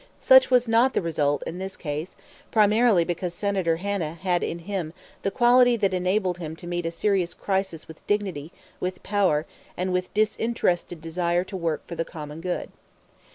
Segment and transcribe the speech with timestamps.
[0.19, 2.15] Such was not the result, in this case,
[2.49, 6.89] primarily because Senator Hanna had in him the quality that enabled him to meet a
[6.89, 9.45] serious crisis with dignity, with power,
[9.77, 12.71] and with disinterested desire to work for the common good.